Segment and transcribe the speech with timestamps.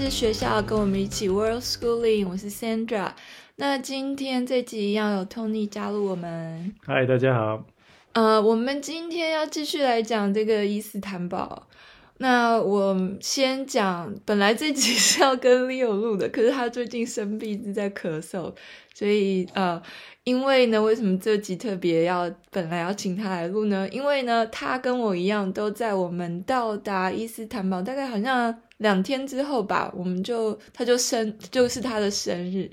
[0.00, 2.26] 是学校，跟我们一起 World Schooling。
[2.26, 3.10] 我是 Sandra。
[3.56, 6.74] 那今天这集一样有 Tony 加入我们。
[6.86, 7.66] 嗨，大家好。
[8.14, 11.68] 呃，我们今天要继续来讲这个伊斯坦堡。
[12.16, 18.54] 那我先讲，本来这集是要跟 Leo 录的，可是他最近生病，一直在咳嗽，
[18.94, 19.82] 所以呃，
[20.24, 23.86] 因为呢，为什么这集特别要本来要请他来录呢？
[23.92, 32.70] 因为呢，他跟我一样，都在我们到达伊斯坦堡大概好像两天之后吧，我们就他就生就是他的生日，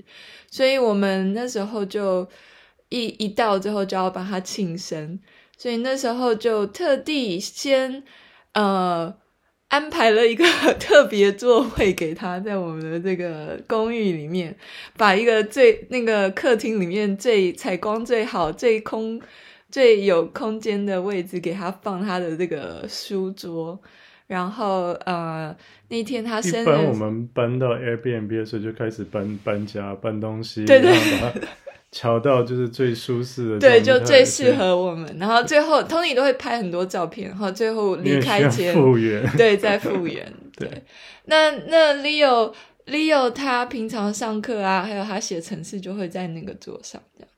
[0.50, 2.28] 所以我们那时候就
[2.90, 5.18] 一一到之后就要帮他庆生，
[5.56, 8.02] 所以那时候就特地先
[8.52, 9.14] 呃。
[9.70, 10.46] 安排了一个
[10.80, 14.56] 特别座位给他，在我们的这个公寓里面，
[14.96, 19.20] 把一个最那个客厅里面最采光最好、最空、
[19.70, 23.78] 最有空间的位置给他放他的这个书桌。
[24.28, 25.54] 然后呃，
[25.88, 30.94] 那天他生日，一般我们搬到 Airbnb 的时候就开始搬搬家、搬东西，对对。
[31.90, 35.16] 调到就是最舒适的，对，就最适合我们。
[35.18, 40.30] 然后最后，Tony 都会拍很多照片，然后最后离开前，复原， 对，再复原。
[40.54, 40.82] 对，对
[41.24, 42.52] 那那 Leo
[42.88, 47.30] Leo 他平常上课啊，还有他写程式就会在那个桌上这样。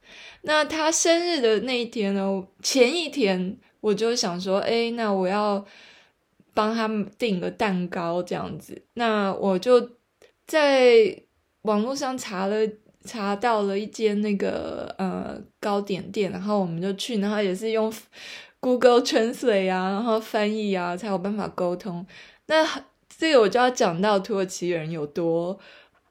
[0.42, 5.64] 那他生日的那一天呢，前一天我就想说，哎，那我要
[6.54, 8.82] 帮他们订个蛋糕这样子。
[8.94, 9.90] 那我就
[10.46, 11.22] 在
[11.62, 12.56] 网络上查了。
[13.02, 17.90] 查到了一间那个呃糕点店，然后我们就去，然后也是用
[18.60, 22.06] Google Translate 啊，然后翻译啊，才有办法沟通。
[22.48, 22.62] 那
[23.08, 25.58] 这个我就要讲到土耳其人有多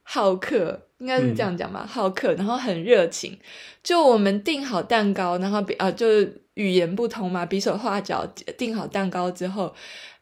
[0.01, 3.37] 好客，应该是这样讲吧，嗯、好客，然后很热情。
[3.83, 8.25] 就我们订好蛋糕，然后比啊，就是语言不通嘛，比手画脚
[8.57, 9.71] 订好蛋糕之后，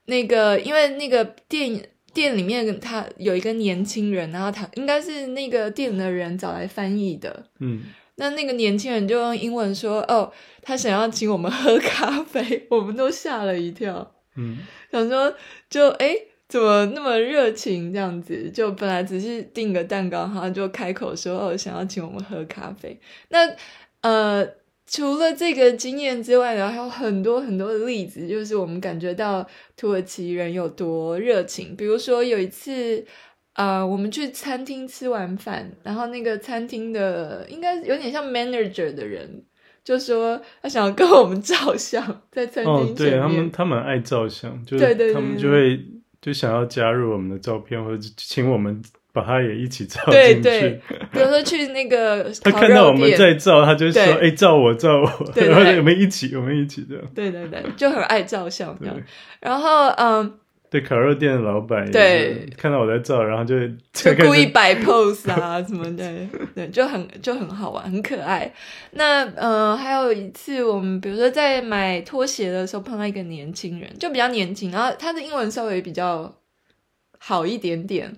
[0.08, 1.90] 那个因为那个店。
[2.14, 7.46] 店里面他有一个年轻人，然后他应该是那个店的人找来翻译的。
[7.60, 7.84] 嗯，
[8.16, 10.32] 那那个年轻人就用英文说：“哦，
[10.64, 14.16] 他想要请我们喝咖啡。”我们都吓了一跳。
[14.36, 14.58] 嗯，
[14.92, 15.32] 想说
[15.70, 16.16] 就哎，
[16.50, 18.50] 怎么那么热情这样子？
[18.50, 23.00] 就本来只是订个蛋糕，然后就开口说：“哦，想要请我们喝咖啡。”
[23.30, 23.56] 那
[24.02, 24.48] 呃。
[24.90, 31.76] 除了这个经验之外呢，还有很多很多的例子，就是我们感觉到土耳其人有多热情。
[31.76, 33.06] 比如说有一次，
[33.54, 39.44] 呃，我们去餐厅吃完饭，然后那个餐厅的应该有点像 manager 的人，
[39.84, 42.74] 就说他想要跟我们照相，在餐厅。
[42.74, 45.78] 哦，对，他们，他们爱照相，就是他们就会
[46.22, 48.82] 就想要加入我们的照片，或者请我们。
[49.14, 50.42] 把他也一起照进去。
[50.42, 50.82] 对对，
[51.12, 55.26] 比如说去那个， 他看到我们在照，他就说：“哎对，照我，照我。
[55.34, 57.04] 对对对” 然后我们一起，我们一起这样。
[57.16, 58.96] 对对对，就很爱照相这样。
[59.40, 60.38] 然后嗯，
[60.70, 63.56] 对，烤肉店的老板对看到我在照，然后就
[63.94, 66.14] 就故意摆 pose 啊什么的，
[66.54, 68.54] 对，就很就很好玩，很可爱。
[68.92, 76.36] 那嗯，还有一次我们比如说在买拖鞋的时候碰到一个年轻人，就比较年轻，然后他的英文稍微比较
[77.18, 78.14] 好一点点。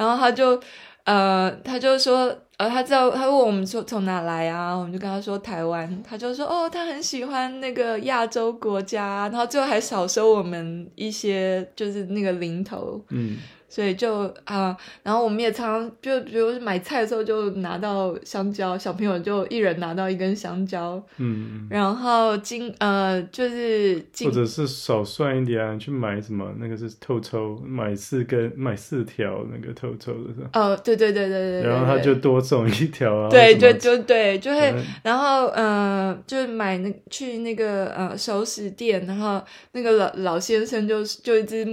[0.00, 0.58] 然后他就，
[1.04, 13.36] 呃，他就说，呃，他知道，他问我们说从哪来啊，我们就跟他说台湾，他就说，哦，他很喜欢那个亚洲国家，然后最后还少收我们一些，就是那个零头，嗯。
[13.70, 30.50] 所以就啊，然后我们也常常就比如买菜的时候就拿到香蕉，小朋友就一人拿到一根香蕉，嗯，然后今呃就是或者是少算一点啊，去买什么那个是透抽，买四根买四条那个透抽的是吧？
[30.54, 41.64] 哦，对对对对对，然后他就多送一条啊，对对就对，就会然后呃就买那去那个呃熟食店，然后那个老老先生就就一直。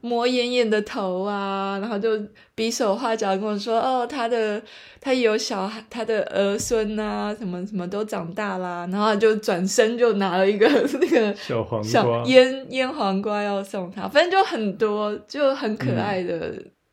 [0.00, 2.10] 摸艳艳的头啊，然后就
[2.54, 4.60] 比手画脚跟我说：“哦，他的
[5.00, 10.66] 他有小孩，他的儿孙啊，什么什么都长大啦。”然后就转身就拿了一个
[11.00, 16.52] 那个小黄瓜，腌腌黄瓜要送他，反正就很多，就很可爱的，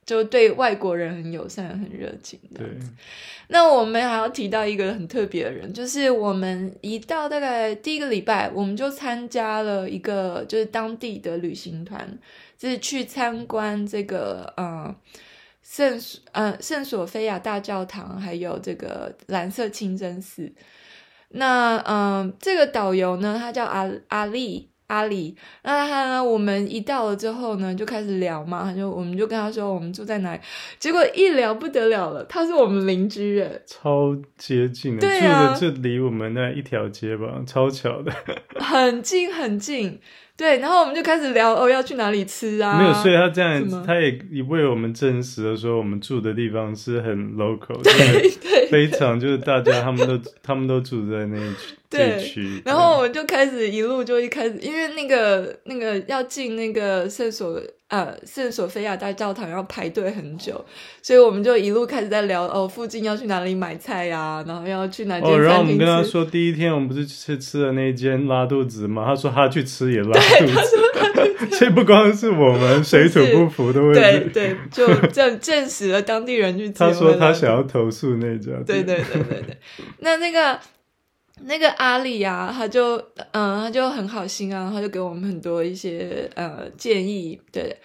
[0.09, 2.63] 就对外国人很友善、很热情的。
[2.63, 2.67] 对。
[3.49, 12.17] 那我们还要提到一个很特别的人，就是我们一到大概第一个礼拜，我们就参加了一个就是当地的旅行团。
[12.57, 14.93] 就是去参观这个呃
[15.63, 15.97] 圣
[16.33, 20.51] 呃圣索菲亚大教堂，还有这个蓝色清真寺。
[21.29, 25.35] 那嗯、呃，这个导游呢，他叫阿阿丽阿里。
[25.63, 30.41] 那他呢，我们一到了之后呢，就开始聊嘛，他就我们就跟他说我们住在哪里。
[30.77, 38.11] 结果一聊不得了了，他是我们邻居耶，超接近的，对啊，住的就离我们那一条街吧，超巧的，
[38.59, 39.99] 很 近很近。
[40.39, 42.79] 对，然后我们就开始聊哦，要去哪里吃啊？
[42.79, 51.75] 没有，所以他这样，他也也为我们证实了说，我们住的地方是很 local，对对，非常就是大家他们都他们都住在那一区。
[51.89, 60.63] 对，然后我们就开始一路就一开始，因为那个那个要进那个圣索呃圣索菲亚大教堂要排队很久，
[61.01, 65.43] 所以我们就一路开始在聊哦，附近要去哪里买菜呀、啊，然后要去哪间餐厅吃。
[65.43, 69.03] 哦，然后我们跟他说，第一天我们不是去吃的那间拉肚子吗？
[69.05, 76.73] 他说他去吃也拉肚子，所以不光是我们水土不服的问题，对对，就证证实了当地人去吃。
[76.73, 79.57] 他说他想要投诉那家，对对对对对，
[79.99, 80.59] 那那个。
[81.43, 82.95] 那个阿里啊，他就
[83.31, 87.39] 嗯，他就很好心啊，他就给我们很多一些呃建议。
[87.51, 87.75] 对，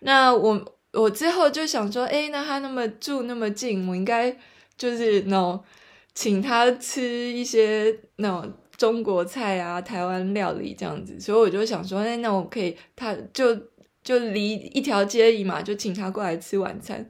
[0.00, 4.36] 那我我之后就想说，诶，那他那么住那么近，我应该
[4.76, 5.62] 就是那种
[6.14, 7.02] 请他吃
[7.32, 11.18] 一些那种中国菜啊、台湾料理这样子。
[11.20, 13.54] 所以我就想说，诶，那我可以，他就
[14.02, 17.08] 就离一条街而已嘛，就请他过来吃晚餐。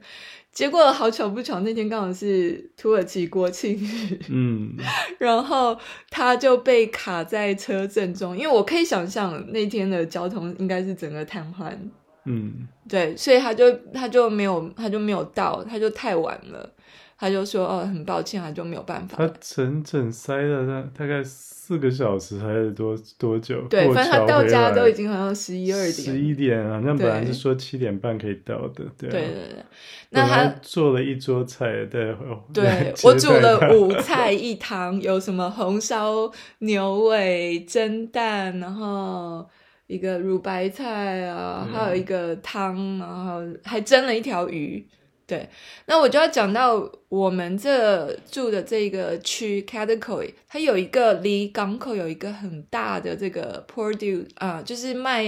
[0.55, 4.73] 结果好巧不巧，那天刚好是土耳其国庆日，嗯，
[5.19, 5.77] 然后
[6.09, 11.77] 他就被卡在车阵中，因为我可以想象那天的交通应该是整个瘫痪，
[12.25, 16.69] 嗯，对，所以他就他就没有他就没有到，他就太晚了。
[17.17, 23.61] 他就说：“哦，很抱歉，他就没有办法。”他整整塞了他大概四个小时还是多多久？
[23.69, 25.93] 对，反正他到家都已经好像十一二点。
[25.93, 29.65] 十一点啊，那本来是说七点半可以到的，对、啊、对对对。
[30.09, 32.13] 那他做了一桌菜，对，
[32.53, 36.29] 对我煮了五菜一汤，有什么红烧
[36.59, 39.47] 牛尾、蒸蛋，然后
[39.87, 44.87] 一个乳白菜啊，还有一个汤，然后还蒸了一条鱼。
[45.27, 45.47] 对，
[45.85, 55.23] 那我就要讲到我们这住的这个区 Cadicoy 它有一个离港口有一个很大的这个 Port 啊，就是卖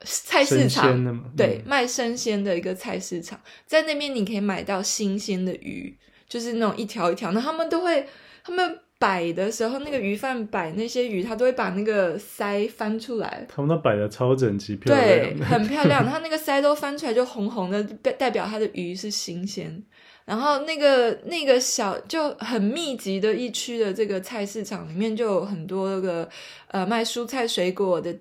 [0.00, 5.96] 菜市场，嗯、对，卖生鲜的一个菜市场，在那边你可以买到新鲜的鱼，
[6.28, 8.06] 就是那种一条一条，那他们都会
[8.44, 8.78] 他们。
[9.02, 13.44] 摆的时候，那个鱼贩摆那些鱼，他都会把那个鳃翻出来。
[13.48, 16.04] 他们都摆的超整齐，漂亮，对，很漂亮。
[16.08, 19.82] 他那个鳃都翻出来，就红红的，代代表他的鱼是新鲜。
[20.24, 26.28] 然后那个那个小就很密集的一区的这个菜市场里面，就有很多个
[26.68, 28.16] 呃卖蔬菜水果的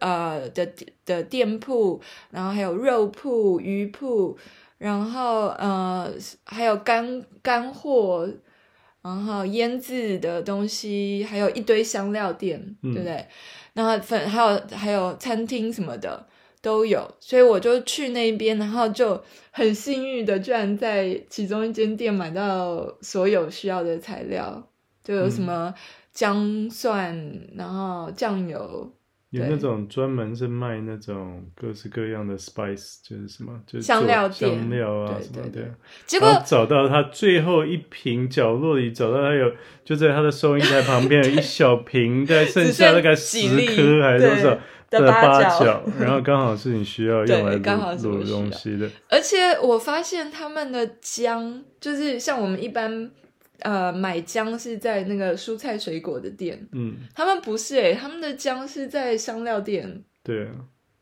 [0.00, 0.68] 呃的
[1.06, 2.00] 的店铺，
[2.32, 4.36] 然后还有肉铺、鱼铺，
[4.78, 6.12] 然后呃
[6.44, 8.28] 还有干干货。
[9.04, 13.24] 然后腌制的东西，还有一堆香料店，嗯、对不对？
[13.74, 16.26] 然后粉还有还有餐厅什么的
[16.62, 24.66] 都有，所以我就去那边，然后就很幸运的，居然在其中一间店买到所有需要的材料，
[25.04, 25.74] 就有什么
[26.12, 28.90] 姜蒜，嗯、然后酱油。
[29.34, 35.60] 有那种专门是卖那种各式各样的 spice，就是什么，就是香料店、香料啊什么的。
[36.06, 39.52] 结果找到他最后一瓶角落里，找到他有
[39.84, 44.58] 就在他的收银台旁边有一小瓶， 在剩下大概十颗还是多少
[44.90, 48.88] 的八角，然后刚好是你需要用来卤卤东西的。
[49.08, 53.10] 而且我发现他们的姜，就是像我们一般。
[53.64, 60.52] 呃，买姜是在那个蔬菜水果的店，嗯，他们不是诶、欸，他们的姜是在香料店，对啊，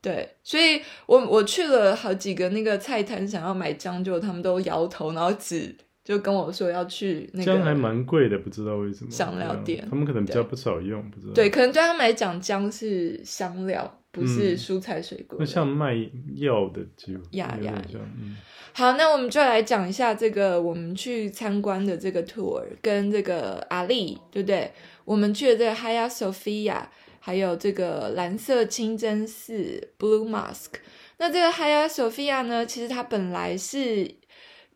[0.01, 15.95] 对，所以我我去了好几个那个菜摊，想要买姜，就他们都摇头，然后只就跟我说要去那个姜还蛮贵的，不知道为什么香料店，他们可能比较不少用，不知道，对，可能对他们来讲姜是香料，不是蔬菜水果，那、嗯、像卖
[16.37, 18.37] 药的就呀呀，嗯。
[18.75, 24.71] 好，那我们就来讲一下这个我们去参观的这个 tour，跟这个阿丽，对不对？
[25.05, 26.85] 我们去的这个 Hagia Sophia，
[27.19, 30.77] 还有这个蓝色清真寺 Blue Mosque。
[31.19, 34.15] 那这个 Hagia Sophia 呢，其实它本来是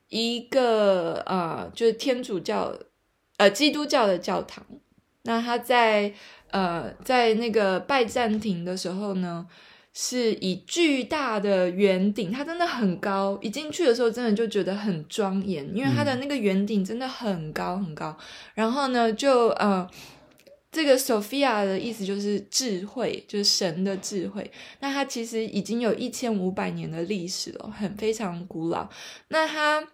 [0.09, 2.75] 一个呃，就是天主教
[3.37, 4.65] 呃基督教的教堂。
[5.23, 6.13] 那它在
[6.57, 9.47] 呃在那个拜占庭的时候呢，
[9.93, 18.17] 是以巨大的圆顶，它真的很高，一进去的时候真的就觉得很庄严，因为它的那个圆顶真的很高很高。
[18.55, 19.87] 然后呢，就呃，
[20.73, 24.51] 这个 Sophia 的意思就是智慧，就是神的智慧。
[24.81, 28.89] 那它其实已经有一千五百年的历史了，很非常古老。
[29.29, 29.87] 那它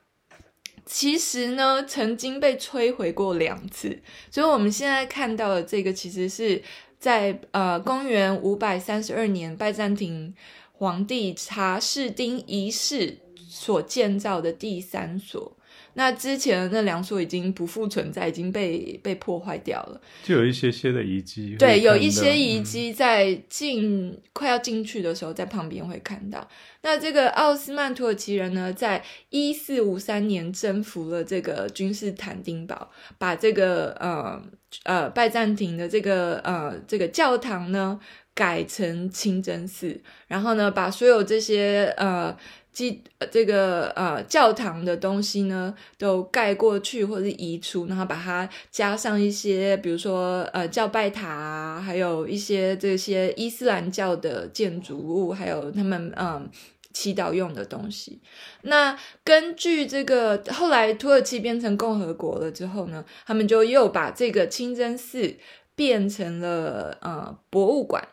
[0.85, 6.63] 其实呢，曾经被摧毁过两次，所以我们现在看到的这个其实是。
[7.03, 10.33] 在呃，公元五百三十二年，拜占庭
[10.71, 15.57] 皇帝查士丁一世所建造的第三所。
[15.95, 20.01] 那之前那两所已经不复存在，已经被被破坏掉了。
[20.23, 26.49] 就有一些些的遗迹，对，有一些遗迹在进、嗯、快要进去的时候，在旁边会看到。
[26.83, 34.43] 那这个奥斯曼土耳其人呢，在一四五三年征服了这个君士坦丁堡，把这个呃
[34.85, 38.01] 呃拜占庭的这个呃这个教堂呢
[38.35, 42.37] 改成清真寺，然后呢把所有这些呃
[42.73, 56.51] 基这个呃教堂的东西呢都盖过去或者移除，然后把它加上一些比如说呃教拜塔啊，还有一些这些伊斯兰教的建筑物，还有他们嗯。
[56.95, 58.21] 祈祷用的东西。
[58.65, 65.35] 那根据这个，后来土耳其变成共和国了之后呢，他们就又把这个清真寺
[65.75, 68.07] 变成了呃博物馆。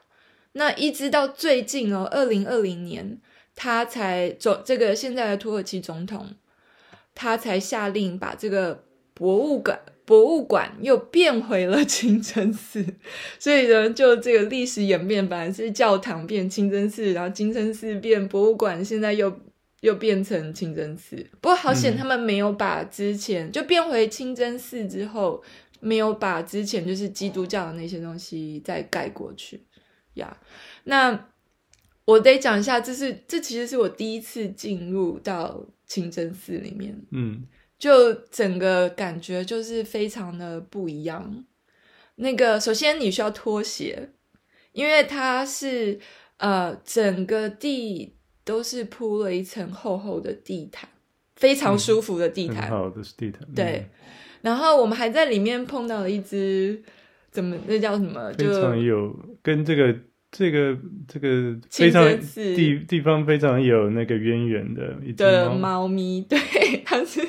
[0.54, 3.20] 那一直到最近哦，二零二零年，
[3.62, 6.30] 他才总这个现在的土耳其总统，
[7.14, 9.78] 他才下令把这个博物馆。
[10.06, 12.84] 博物馆又变回了 清真寺，
[13.38, 19.32] 所以呢，就这个历史演变，本来是教堂变清真寺，然后清真寺变博物馆，现在又
[19.82, 21.18] 又变成清真寺。
[21.40, 25.44] 不过好险，他们没有把之前、嗯、就变回清真寺之后，
[25.80, 29.62] 没有把之前就是基督教的那些东西再盖过去
[30.16, 30.36] 呀。
[30.36, 30.48] Yeah.
[30.86, 31.28] 那
[32.10, 37.44] 我得讲一下，这是这其实是我第一次进入到清真寺里面，嗯。
[37.78, 41.46] 就整个感觉就是非常的不一样。
[42.16, 44.10] 那个，首先你需要脱鞋，
[44.74, 45.98] 因为它是
[46.40, 50.90] 呃整个地都是铺了一层厚厚的地毯，
[51.38, 52.70] 非常舒服的地毯。
[52.70, 53.48] 好的是地毯。
[53.56, 53.88] 对。
[54.42, 56.84] 然后我们还在里面碰到了一只，
[57.32, 58.34] 怎么那叫什么？
[58.34, 59.96] 就非常有跟这个。
[60.32, 66.40] 这个这个非常地地方非常有那个渊源的一只猫，猫咪，对，
[66.86, 67.20] 它是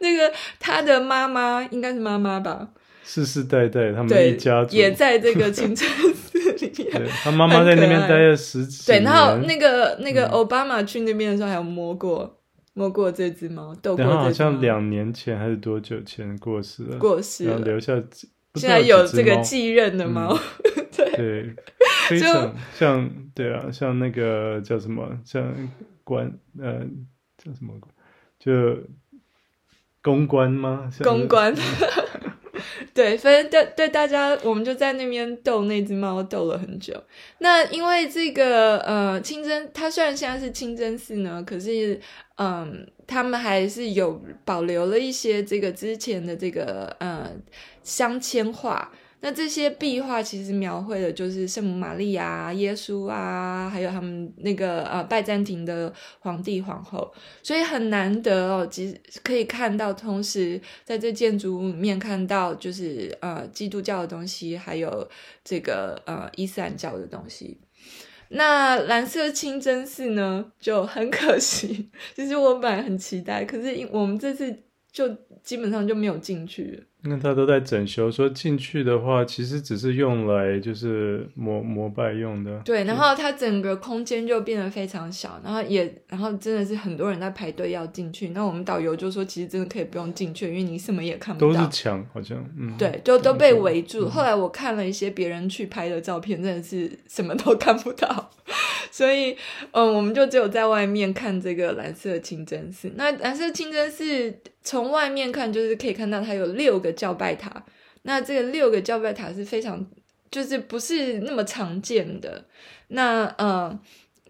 [0.00, 2.70] 那个它的妈妈应该是妈妈吧，
[3.04, 4.76] 世世代代他们一家族。
[4.76, 12.30] 也在这个清真寺里面，他妈妈在那边待了十几年，对，然后那个那个奥巴马去那边的时候还有摸过、嗯、
[12.74, 18.02] 摸过这只猫，逗过，好像两年前还是多久前过世了，过世了，然后留下
[18.56, 20.36] 现在有这个继任的猫，
[20.76, 21.54] 嗯、对。
[22.08, 25.54] 对非常像，对啊，像那个叫什么，像
[26.02, 26.26] 官，
[26.58, 26.80] 呃，
[27.38, 27.72] 叫什么，
[28.40, 28.76] 就
[30.02, 30.90] 公关吗？
[31.02, 31.54] 公关，
[32.92, 36.92] 对，反正对对大家，我们就在那边逗那只猫，逗了很久。
[37.38, 41.98] 那因为这个呃清真，它虽然现在是清真寺呢，可是
[42.36, 47.30] 嗯，他们还是有保留了一些这个之前的这个呃
[47.84, 48.92] 镶嵌画。
[49.24, 65.08] 那这些壁画其实描绘的就是圣母玛利亚、耶稣啊，还有他们那个呃拜占庭的皇帝皇后，所以很难得哦，其实可以看到，同时在这建筑物里面看到就是呃基督教的东西，还有
[65.44, 67.60] 这个呃伊斯兰教的东西。
[68.30, 75.08] 那蓝色清真寺呢就很可惜，其实我本来很期待，可是我们这次就
[75.44, 76.82] 基本上就没有进去。
[77.04, 82.56] 那他都在整修，说进去的话，其实只是用来就是膜膜拜用的。
[82.64, 88.28] 对，然后它整个空间就变得非常小，然后也，然后真的是很多人在排队要进去。
[88.28, 91.52] 那我们导游就说，其实真的可以不用进去，因为你什么也看不到。
[91.52, 94.08] 都是墙，好像，嗯，对，就都被围住。
[94.08, 98.30] 后来我看了一些别人去拍的照片，真的是什么都看不到。
[98.92, 99.36] 所以，
[99.72, 102.92] 嗯，我们就只有在外面看这个蓝色清真寺。
[102.94, 104.32] 那蓝色清真寺。
[104.64, 107.64] 从外面看，就是可以看到它有六个教拜塔。
[108.02, 109.86] 那这个六个教拜塔是非常，
[110.30, 112.44] 就是不是那么常见的。
[112.88, 113.78] 那呃，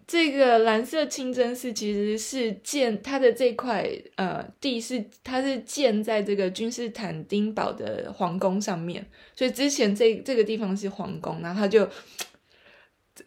[0.05, 11.87] 这个蓝色清真寺其实是建它的这块呃地是它是建在这个君士坦丁堡的皇宫上面，所以之前这这个地方是皇宫，然后它就。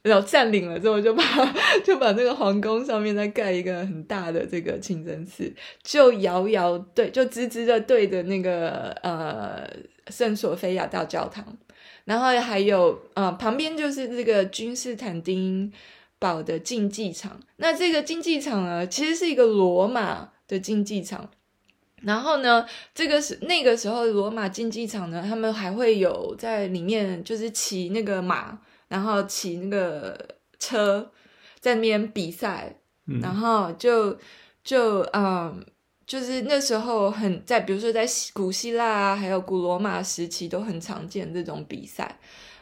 [0.02, 1.22] 然后占领了之后，就把
[1.84, 5.52] 就把那个皇宫上面再盖一个很大的这个清真寺，
[5.82, 9.64] 就遥遥对，就直直的对着那个呃
[10.08, 11.56] 圣索菲亚大教堂，
[12.04, 15.72] 然后还有呃旁边就是这个君士坦丁
[16.18, 17.38] 堡的竞技场。
[17.58, 21.30] 那这个竞技场呢，其实是一个罗马的竞技场。
[22.02, 28.58] 然后呢，这个是那个时候罗马竞技场呢，他们还会有在里面就是骑那个马。
[28.88, 31.10] 然后骑那个车
[31.60, 32.76] 在那边比赛，
[33.06, 34.16] 嗯、然后就
[34.62, 35.64] 就嗯，
[36.06, 42.18] 就是那时候很在，比如说在古希腊啊，还有古罗马时期都很常见这种比赛。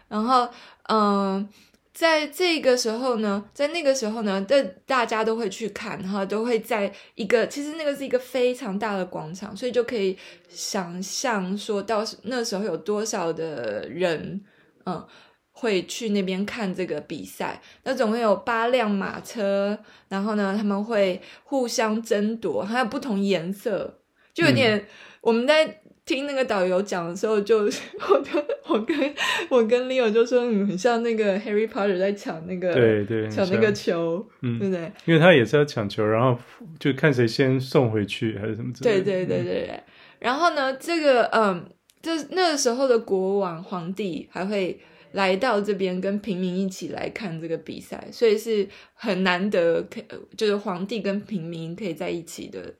[0.09, 0.49] 然后
[0.89, 1.49] 嗯，
[1.93, 10.17] 在这个时候呢，在那个时候呢，这大家都会去看，然后都会在一个，其实那个是一个非常大的广场，所以就可以
[10.49, 14.41] 想象说到那时候有多少的人，
[14.87, 15.07] 嗯，
[15.55, 17.63] 会去那边看这个比赛。
[17.85, 24.01] 那总共有八辆马车，然后呢，他们会互相争夺，还有不同颜色，
[24.35, 24.85] 就有点、嗯、
[25.23, 25.81] 我们在。
[26.07, 27.79] 听那个导游讲的时候就， 就
[28.11, 29.15] 我跟我跟
[29.49, 34.93] 我跟 Leo 就说，嗯很像那个 Harry Potter 在抢那个对对抢那个球，嗯，对不对？
[35.07, 36.39] 因为他也是要抢球，然后
[36.79, 39.03] 就看谁先送回去还是什么之类的。
[39.03, 39.69] 对对对对对。
[39.69, 39.85] 嗯、
[40.19, 41.65] 然后呢，这个嗯，
[42.03, 44.79] 这那个时候的国王皇帝还会
[45.15, 50.01] 来到这边跟平民一起来看这个比赛，所以是很难得，可
[50.37, 52.75] 就是皇帝跟平民可以在一起的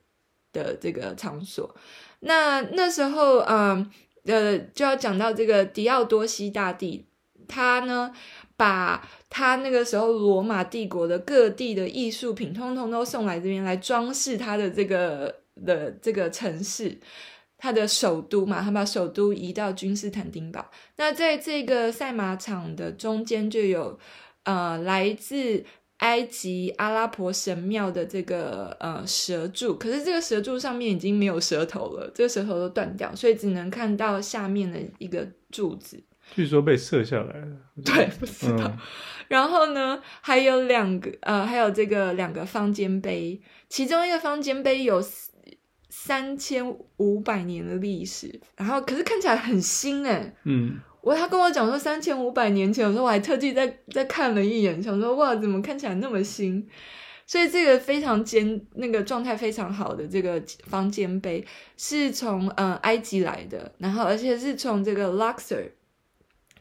[0.51, 1.73] 的这个场所。
[2.19, 3.89] 那那时候，嗯，
[4.25, 7.05] 呃，就要讲到这个狄奥多西大帝，
[7.47, 8.11] 他呢，
[8.57, 15.33] 把他那个时候罗马帝国的各地的艺术品，通通都送来这边来装饰他的这个
[15.65, 16.97] 的这个城市，
[17.65, 20.69] 他的首都嘛，他把首都移到君士坦丁堡。
[20.97, 23.97] 那在这个赛马场的中间，就有
[24.43, 25.65] 呃来自。
[25.99, 35.97] 埃及阿拉伯神庙的这个呃蛇柱，可是这个蛇柱上面已经没有舌头了，这个舌头都断掉，所以只能看到下面的一个柱子。
[36.33, 37.47] 据说被射下来了。
[37.85, 38.65] 对，不知道。
[38.65, 38.77] 嗯、
[39.29, 45.01] 然后呢，还有两个呃，还有这个两个方尖碑，其中一个方尖碑有
[45.97, 46.61] 三千
[46.97, 50.35] 五百年的历史，然后可是看起来很新哎。
[50.43, 50.77] 嗯。
[51.01, 56.67] 我他跟我讲说三千五百年前，我说我还特地再再看了一眼，想说哇，怎么看起来那么新？
[57.25, 61.45] 所以这个非常坚，那个状态非常好的这个方尖碑
[61.77, 65.69] 是从呃埃及来的，然后而且是从这个 Luxor，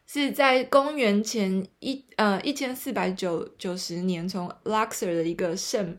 [0.06, 5.98] 是在公元前一呃一千四百九九十年从 Luxor 的一个圣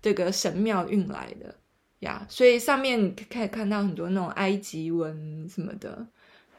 [0.00, 1.56] 这个神庙运来的
[2.00, 6.06] 呀，所以上面你可以看到很多那种埃及文什么的。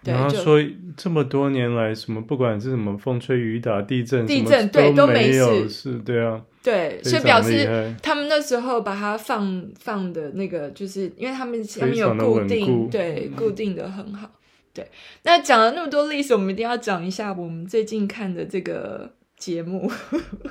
[0.03, 0.57] 然后说
[0.95, 14.29] 这么多年来，什么不管是什么风吹雨打、地震，地震对都没有，是，对啊，对，所以表示他们那时候把它放放的那个，就是因为他们下面有固定，对，固定的很好。
[14.71, 14.87] 对，
[15.23, 19.91] 那讲了那么多历史，我们一定要讲一下我们最近看的这个节目，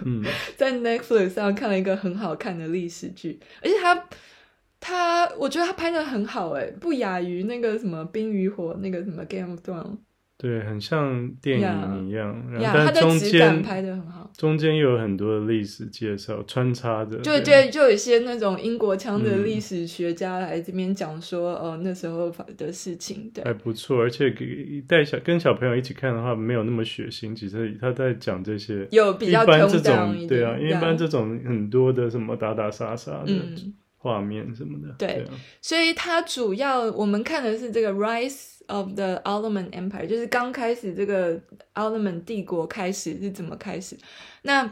[0.05, 0.23] 嗯，
[0.59, 4.05] 在 Netflix 上看了一个很好看的历史剧，而且它。
[4.81, 9.95] 他，我觉得他拍的很好，诶，不亚于那个什么《冰与火》那个什么《Game of Thrones》。
[10.39, 12.61] 对，很像电影一样。
[12.61, 14.31] 呀，但中间拍的很好。
[14.37, 17.17] 中间又有很多的历史介绍穿插着。
[17.21, 23.99] 就就就有一些那种英国腔的历史学家来这边讲说，哦、那时候的事情，对，还不错。
[24.03, 27.35] 而且给带小跟小朋友一起看的话，没有那么血腥。
[27.35, 33.33] 其实他在讲这些，有比较一般这种，对啊，因为一般这种很多的什么打打杀杀的。
[33.33, 33.75] 嗯
[34.07, 41.41] 画面什么的，对，对啊、所以它主要我们看的是这个 Rise of the Ottoman Empire，就是刚开始这个
[41.73, 43.99] 奥特曼帝国开始是怎么开始，
[44.43, 44.65] 那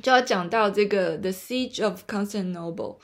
[0.00, 2.96] 就要讲到这个 The Siege of Constantinople，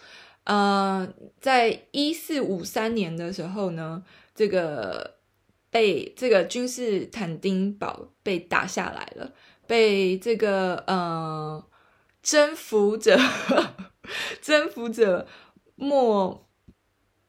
[0.45, 1.07] 呃，
[1.39, 4.03] 在一四五三年的时候呢，
[4.35, 5.17] 这个
[5.71, 9.31] 被这个君士坦丁堡被打下来了，
[9.67, 11.63] 被这个呃
[12.23, 13.21] 征服者
[14.41, 15.27] 征服者。
[15.79, 16.49] 默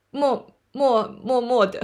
[0.09, 1.79] 默默默默的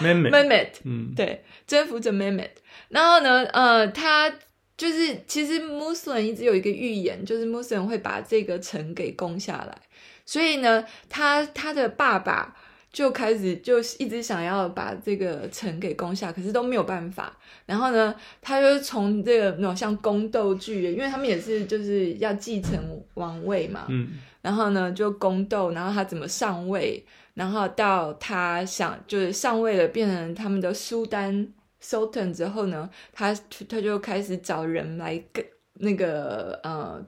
[0.00, 2.50] Mehmet，嗯，对，征服者 Mehmet。
[2.88, 4.30] 然后呢，呃，他
[4.76, 9.78] 就是其实穆斯林一直有一个预言，就是穆斯林会把这个城给攻下来。
[10.26, 12.56] 所以呢，他他的爸爸
[12.92, 17.34] 就开始就一直想要把这个城给攻下，可是都没有办法。
[17.64, 22.78] 然后呢，他就从这个那种像宫斗剧，因为他们也是就是要继承
[23.14, 24.10] 王位嘛，嗯。
[24.42, 27.02] 然后呢，就宫斗，然后他怎么上位，
[27.32, 31.48] 然后到他想就是上位了，变成他们的苏丹
[31.80, 33.32] Sultan 之后呢，他
[33.68, 35.42] 他就开始找人来跟
[35.74, 37.00] 那个呃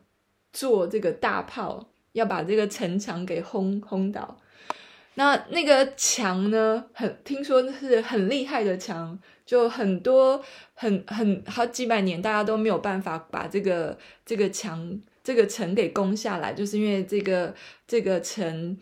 [0.53, 4.39] 做这个大炮，要把这个城墙给轰轰倒。
[5.15, 10.43] 那那个墙呢，很听说是很厉害的墙，就很多
[10.75, 15.01] 很很好几百年，大家都没有办法把这个这个墙。
[15.27, 17.55] 这个城给攻下来，就是因为这个
[17.89, 18.77] 这个城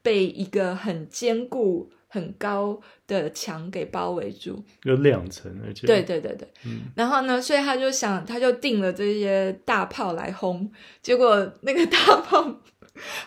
[0.00, 10.70] 被一个很坚固、很高的墙给包围住，有两层，而且对对对对，嗯，然后呢，所以他就想，他就定了这些大炮来轰，
[11.02, 12.60] 结果那个大炮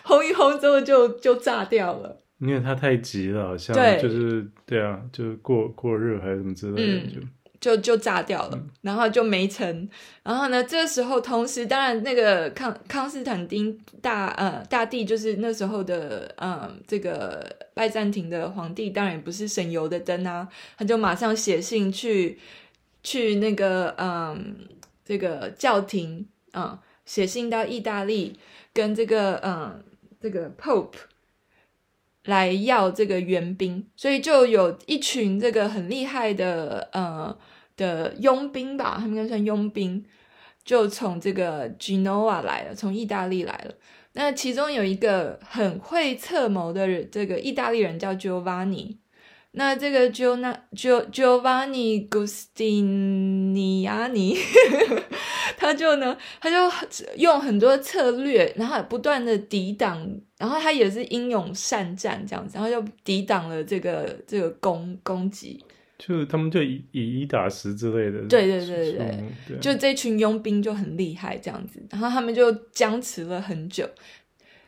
[0.04, 9.88] 轰一轰之后就就炸掉了，因为他太急了，好像就是对，对啊，就是过过热还是什么之类的，嗯、就就炸掉了，然后就没成。
[10.22, 20.46] 然后呢，这个时候同时，当然那个康康斯坦丁大呃大帝就是那时候的嗯这个拜占庭的皇帝，当然也不是省油的灯啊，
[20.76, 22.38] 他就马上写信去
[23.02, 24.56] 去那个嗯
[25.04, 28.38] 这个教廷嗯写信到意大利，
[28.74, 29.82] 跟这个嗯
[30.20, 30.98] 这个 Pope
[32.26, 37.36] 来要这个援兵，所以就有一群这个很厉害的呃
[37.76, 40.04] 的佣兵吧，他们应该算佣兵。
[40.64, 43.72] 就从这个 Genoa 来了，从意大利来了。
[44.14, 48.96] 那其中有一个很会策谋的人，这个意大利人叫 Giovanni。
[49.52, 54.36] 那这个 Giovanni Giustiniani，
[55.56, 56.56] 他就呢，他就
[57.16, 65.64] 用很多策略，然后不断的抵挡，然后他也是英勇善战这样子，然后就抵挡了这个这个攻攻击。
[65.98, 73.88] 就他们就以以一打十之类的，对对对对对，就这群佣兵就很厉害这样子，然后他们就僵持了很久。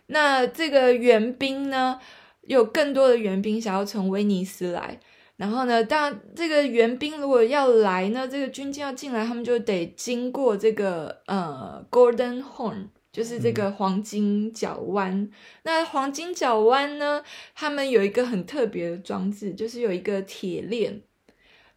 [0.07, 2.00] 那这个援兵呢，
[2.46, 4.98] 有更多的援兵想要从威尼斯来，
[5.37, 12.87] 然后呢，当然这个援兵如果要来呢，这个军舰要进来，他们就得经过这个呃 Golden Horn，
[13.18, 15.12] 就是这个黄金角湾。
[15.12, 15.31] 嗯、
[15.64, 17.20] 那黄金角湾呢，
[17.57, 21.00] 他们有一个很特别的装置，就是有一个铁链。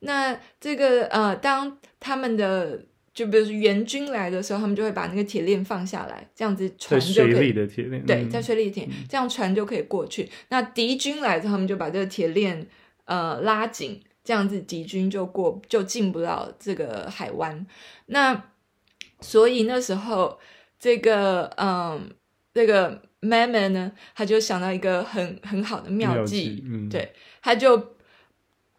[0.01, 7.33] 那这个呃，当他们的就比如说援军来的时候，他们就会把那个铁链放下来，这样子船就可以。
[7.33, 8.05] 在水里的铁链。
[8.05, 10.29] 对，在水里的铁，嗯、这样船就可以过去。
[10.49, 12.67] 那敌军来的时候，他们就把这个铁链
[13.05, 17.65] 呃拉紧，这样子敌军就过就进不了这个海湾。
[18.05, 18.45] 那
[19.19, 20.39] 所以那时候
[20.81, 22.01] 这个嗯、呃，
[22.53, 27.95] 这个 Mehmed 呢，他就想到一个很很好的妙计，嗯、对，他就。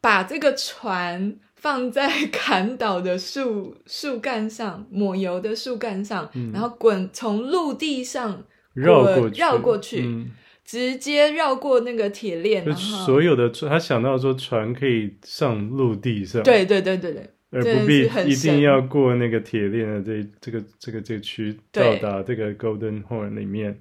[0.05, 8.43] 把这个船放在 砍倒的树树干上，抹油的树干上，嗯、然后滚从陆地上
[8.75, 10.33] 绕过绕过去，嗯、
[10.65, 12.67] 直接绕过那个铁链。
[12.67, 23.79] 就所有的船，他想到说船可以上陆地上，对对对对对，而不必一定要过那个铁链的这这个这个这个区到达这个 Golden Horn 里面，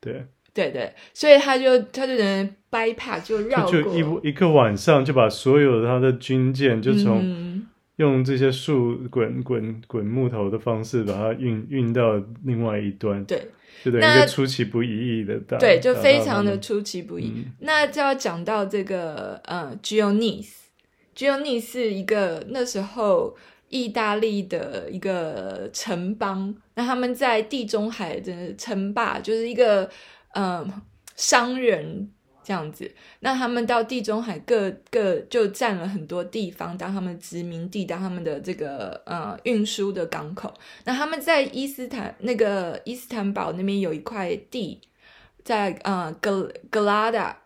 [0.00, 0.26] 对。
[0.52, 7.64] 对对，所以他就他就能 bypass 就绕过，就一一个晚上就把所有的他的军舰就从
[7.96, 13.46] 用这些树滚滚滚木头的方式把它运运到另外一端，对，
[13.84, 17.32] 就等于一个出其不意的大，对，就非常的出其不意。
[17.36, 19.72] 嗯、那就要讲到这个呃
[21.20, 23.36] ，Genoese，Genoese 是一个那时候
[23.68, 29.90] 意大利的一个城邦，那他们在地中海的称霸，就是一个。
[30.32, 30.70] 嗯，
[31.16, 32.08] 商人
[32.44, 40.54] 这样子，那他们到地中海各各就占了很多地方，当他们殖民地，当他们的这个呃运输的港口。
[40.84, 44.80] 那他们在伊斯坦那个伊斯坦堡那边有一块地，
[45.42, 47.36] 在呃格格拉达，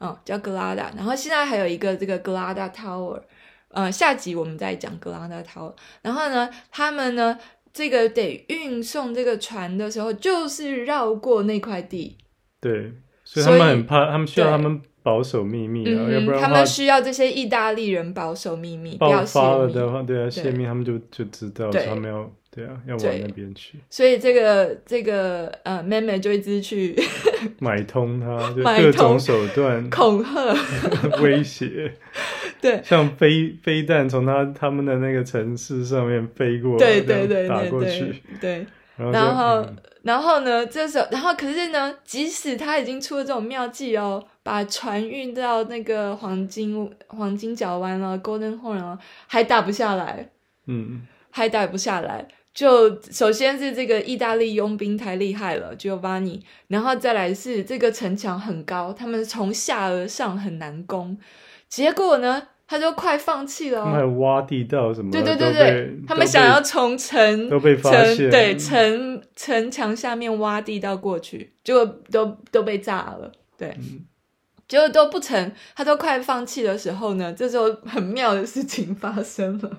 [0.00, 0.92] 嗯，叫格拉达。
[0.96, 3.20] 然后现在还有一个这个格拉达 Tower，
[3.68, 5.74] 呃，下集我们再讲格拉达 Tower。
[6.02, 7.38] 然后呢，他们呢？
[7.76, 12.16] 这个得运送这个船的时候，就是绕过那块地。
[12.60, 12.92] 对，
[13.24, 23.78] 所以他们很怕，他们需要他们保守秘密啊，要不然他们需要这些意大利人保守秘密，爆发了的话，对啊，泄密他们就就知道他们要对啊，要往那边去。
[23.90, 26.94] 所以这个这个呃，妹妹就一直去
[27.58, 30.54] 买通他，就各种手段恐吓、
[31.20, 31.92] 威胁。
[32.60, 38.64] 对，像飞飞弹从他他们的那个城市上面飞过来，对对对，打过去，对。
[38.96, 39.66] 然后，
[40.02, 40.64] 然后呢？
[40.64, 50.30] 这时候，然后可是呢，即使他已经出了这种妙计哦，把船运到那个黄金黄金角湾了，Golden Horn 了，还打不下来。
[50.66, 52.28] 嗯，还打不下来。
[52.54, 61.18] 就首先是这个意大利佣兵太厉害了，Giovanni，然后再来是这个城墙很高，他们从下而上很难攻。
[61.68, 62.48] 结果呢？
[62.66, 65.10] 他就快放弃了，他们还挖地道什么？
[65.10, 74.06] 对对对对，他们想要从城都被发现，对城城墙下面挖地道过去，结果都都被炸了，对，嗯、
[74.66, 75.52] 结果都不成。
[75.76, 79.70] 他都快放弃的时候呢，这时候很妙的事情发生了。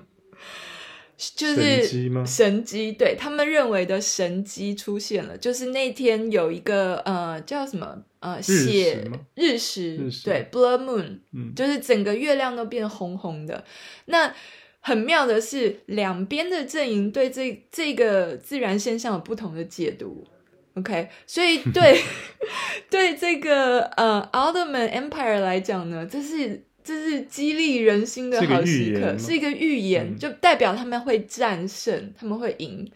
[1.16, 9.02] 就是神机对，他们认为的神机出现了，就是那天有一个呃叫什么呃血
[9.34, 13.64] 日食，对，blood moon，嗯，就是整个月亮都变红红的。
[14.04, 14.34] 那
[14.80, 20.26] 很妙的是，两边的阵营对这这个自然现象有不同的解读。
[20.74, 21.98] OK，所以对
[22.90, 26.64] 对这个呃 Ottoman Empire 来讲呢，这是。
[26.86, 32.88] 这是激励人心的好时刻，是一个预言，嗯、就代表他们会战胜，他们会赢。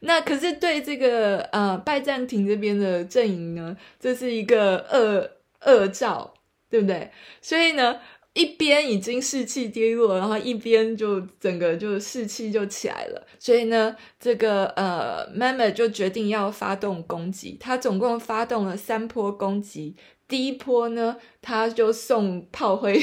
[0.00, 5.30] 那可是对这个呃拜占庭这边的阵营呢，这是一个恶
[5.64, 6.34] 恶兆，
[6.68, 7.08] 对不对？
[7.40, 8.00] 所以呢，
[8.32, 13.26] 一边已经士气跌落，然后一边就整个就士气就起来了。
[13.38, 19.94] 所以呢，这个呃 Mehmed 就决定要发动攻击，他总共发动了三波攻击。
[20.28, 22.98] 第一波呢，他就送炮灰，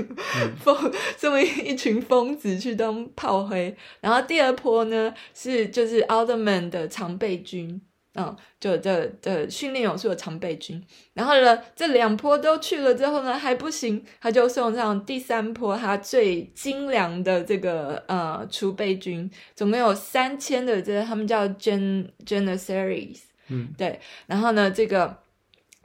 [0.58, 3.76] 疯、嗯、送一一群疯子去当炮灰。
[4.00, 7.78] 然后第二波呢，是就是 Alderman 的常备军，
[8.14, 10.82] 嗯，就的的训练有素的常备军。
[11.12, 24.00] 然后呢，这两波都去了之后呢，还不行，他就送上第三波他最精良的这个呃储备军，总共有三千的，这个他们叫 Gen Janissaries，嗯，对。
[24.26, 25.18] 然后呢，这个。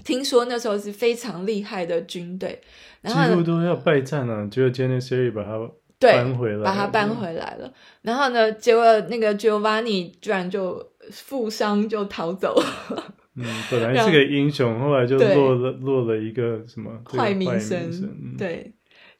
[0.03, 2.61] 听说那时候是非常厉害的军队，
[3.01, 7.73] 然后几乎都要败战了，结果 Janissaries 把它搬回来，把它搬回来了。
[8.03, 13.13] 然后呢，结果那个 Giovanni 居然就负伤就逃走了。
[13.35, 17.89] 嗯，本来是个英雄，后来就落了落了一个什么坏名声。
[17.91, 18.73] 嗯、对，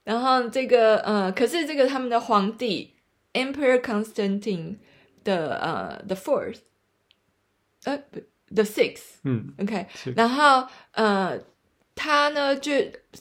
[0.04, 2.94] 然后这个呃，可是这个他们的皇帝
[3.34, 4.78] Emperor Constantine
[5.24, 6.60] 的呃 The Fourth，
[7.84, 8.22] 呃不。
[8.54, 11.40] The Six，嗯，OK，然后呃，
[11.96, 12.72] 他呢，就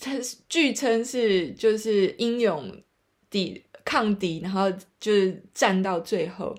[0.01, 0.13] 他
[0.49, 2.83] 据称是就是英勇
[3.29, 6.55] 抵抗敌，然后就是战到最后。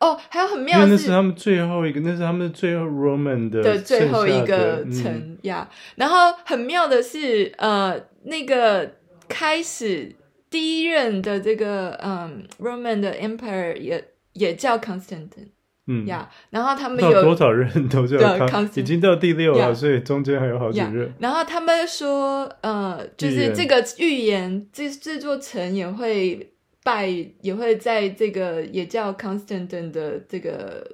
[0.00, 5.68] 哦，还有很妙的是，那是他们最后一个，那是他们最后 Roman 的的最后一个城呀。
[5.70, 8.96] 嗯然后很妙的是，呃，那个
[9.28, 10.12] 开始
[10.50, 15.50] 第一任的这个嗯 Roman 的 Empire 也也叫 Constantine。
[15.88, 21.08] 嗯呀，yeah, 然后他们有多少人都叫康，已经到第六了，yeah, 所以中间还有好几任。
[21.08, 26.52] Yeah, 然后他们说，呃，就是这个预言，这这座城也会
[26.84, 27.08] 败，
[27.40, 30.86] 也会在这个也叫 Constantine 的这个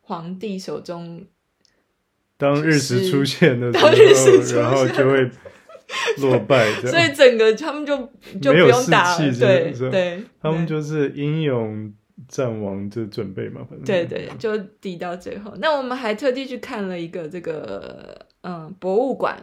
[0.00, 1.26] 皇帝手中。
[2.38, 5.30] 当日食出现的时候，当日食出现然后就会
[6.22, 6.72] 落败。
[6.80, 7.96] 所以整个他们就
[8.40, 11.92] 就不用打了，对对，他们就是英勇。
[12.28, 13.84] 战王就准备嘛，反正。
[13.84, 15.52] 对对，就抵到最后。
[15.58, 19.36] 那我们还特地去看了一个这个嗯博物馆，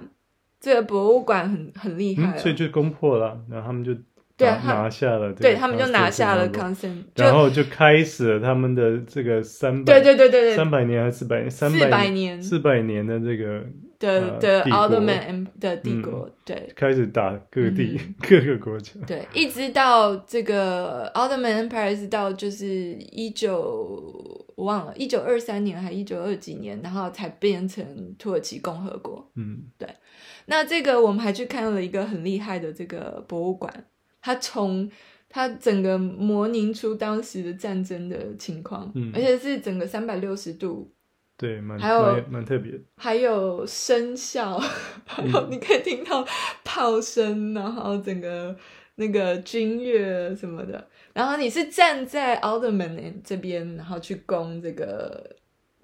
[0.59, 3.93] 这个博物馆很很厉害，嗯，所以就攻破了，然后他们就
[4.35, 10.55] 对拿下了，对他们就拿下了康森，然后就开始了他们的这个三百对对对对对。
[10.55, 11.51] 三百年还是四百年？
[11.51, 12.41] 四百年。
[12.41, 13.63] 四百年的这个。
[14.03, 22.65] 的的奥特曼的帝国，对，开始打各地 各个国家，对，一直到这个奥特曼 Empire 是到就是
[23.11, 27.85] 一九我忘了，一九二三年还一九二几年，然后才变成
[28.19, 29.31] 土耳其共和国。
[29.35, 29.87] 嗯，对。
[30.47, 33.73] 那这个我们还去看了一个很厉害的这个博物馆，
[34.21, 34.91] 它从
[35.29, 40.92] 它整个模拟出当时的战争的情况，嗯而且是整个三百六十度。
[41.35, 44.57] 对，蛮还有蛮特别，还有声效，
[45.05, 46.25] 还有 你可以听到
[46.63, 48.55] 炮声，然后整个
[48.95, 50.87] 那个军乐什么的。
[51.13, 55.35] 然后你是站在 Alderman 这边，然后去攻这个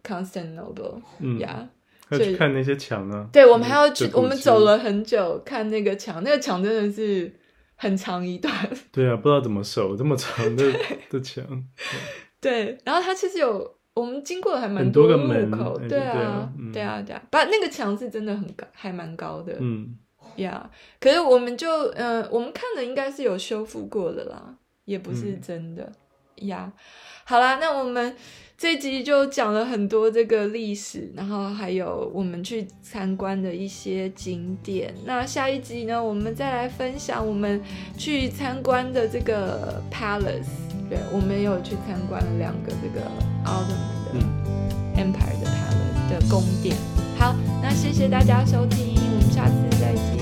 [0.04, 1.68] Constantinople，嗯呀，
[2.10, 3.28] 要去看那些墙啊。
[3.34, 7.34] 对，我们还要去，我们走了很久看那个墙，那个墙真的是
[7.76, 8.54] 很长一段。
[8.92, 10.64] 对啊，不知道怎么守这么长的
[11.10, 11.44] 的墙。
[12.40, 13.79] 对，然后它其实有。
[14.00, 19.96] 我们经过的还蛮多个门口，对啊，对啊，对啊，把那个墙是真的很高，还蛮高的，嗯，
[20.38, 25.92] 呀，可是我们就，嗯，我们看的应该是有修复过的啦，也不是真的，
[26.38, 26.72] 呀，
[27.26, 28.16] 好啦，那我们
[28.58, 34.94] 这集就讲了很多这个历史，然后还有我们去参观的一些景点。
[35.06, 37.62] 那下一集呢，我们再来分享我们
[37.98, 40.69] 去参观的这个 palace。
[40.90, 43.06] 对，我们有去参观了两个这个
[43.46, 44.20] 奥特曼的
[45.00, 46.76] Empire 的 Palace 的宫殿。
[47.18, 50.19] 好，那谢谢大家收听，我们下次再见。